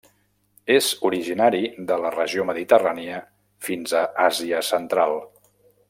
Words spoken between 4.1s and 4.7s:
Àsia